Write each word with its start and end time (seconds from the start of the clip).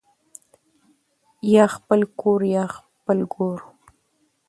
ـ 0.77 1.51
يا 1.53 1.63
خپل 1.75 1.99
کور 2.21 2.41
يا 2.55 2.63
خپل 2.75 3.17
ګور. 3.33 3.59